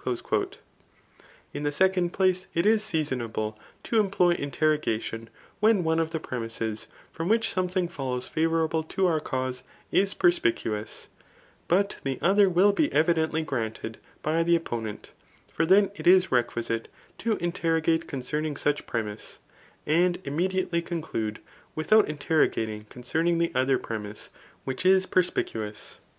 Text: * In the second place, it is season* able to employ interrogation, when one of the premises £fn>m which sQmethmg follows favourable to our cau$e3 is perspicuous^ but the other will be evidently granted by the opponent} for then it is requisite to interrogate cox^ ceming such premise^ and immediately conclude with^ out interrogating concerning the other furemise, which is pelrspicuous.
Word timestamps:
* 0.00 1.52
In 1.52 1.62
the 1.62 1.70
second 1.72 2.14
place, 2.14 2.46
it 2.54 2.64
is 2.64 2.82
season* 2.82 3.20
able 3.20 3.58
to 3.82 4.00
employ 4.00 4.30
interrogation, 4.30 5.28
when 5.58 5.84
one 5.84 5.98
of 6.00 6.10
the 6.10 6.18
premises 6.18 6.88
£fn>m 7.14 7.28
which 7.28 7.54
sQmethmg 7.54 7.90
follows 7.90 8.26
favourable 8.26 8.82
to 8.82 9.06
our 9.06 9.20
cau$e3 9.20 9.62
is 9.92 10.14
perspicuous^ 10.14 11.08
but 11.68 11.96
the 12.02 12.18
other 12.22 12.48
will 12.48 12.72
be 12.72 12.90
evidently 12.94 13.42
granted 13.42 13.98
by 14.22 14.42
the 14.42 14.56
opponent} 14.56 15.10
for 15.52 15.66
then 15.66 15.90
it 15.94 16.06
is 16.06 16.32
requisite 16.32 16.88
to 17.18 17.36
interrogate 17.36 18.06
cox^ 18.06 18.20
ceming 18.22 18.56
such 18.56 18.86
premise^ 18.86 19.36
and 19.84 20.18
immediately 20.24 20.80
conclude 20.80 21.40
with^ 21.76 21.94
out 21.94 22.08
interrogating 22.08 22.84
concerning 22.88 23.36
the 23.36 23.52
other 23.54 23.78
furemise, 23.78 24.30
which 24.64 24.86
is 24.86 25.04
pelrspicuous. 25.04 25.98